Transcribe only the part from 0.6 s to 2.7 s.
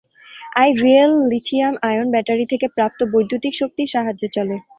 I-real lithium ion battery থেকে